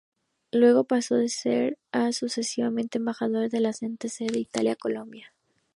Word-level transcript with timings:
Luego 0.51 0.85
pasó 0.85 1.13
a 1.13 1.27
ser 1.27 1.77
sucesivamente 2.11 2.97
embajador 2.97 3.43
ante 3.43 3.59
la 3.59 3.71
Santa 3.71 4.09
Sede, 4.09 4.39
Italia 4.39 4.71
y 4.71 4.75
Colombia. 4.77 5.31